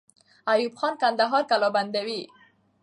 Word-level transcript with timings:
ایوب 0.51 0.73
خان 0.79 0.93
کندهار 1.01 1.43
قلابندوي. 1.51 2.21